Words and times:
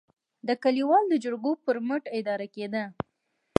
د 0.47 0.49
کلیوالو 0.63 1.09
د 1.11 1.15
جرګو 1.23 1.51
پر 1.63 1.77
مټ 1.87 2.03
اداره 2.19 2.47
کېدل. 2.55 2.85